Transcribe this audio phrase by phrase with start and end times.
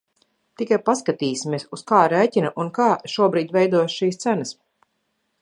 [0.61, 4.57] Tikai paskatīsimies, uz kā rēķina un kā šobrīd veidojas šīs cenas.